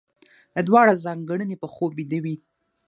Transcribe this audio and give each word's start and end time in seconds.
دا 0.55 0.61
دواړه 0.69 0.93
ځانګړنې 1.05 1.55
په 1.59 1.67
خوب 1.73 1.91
ويدې 1.95 2.19
وي. 2.23 2.35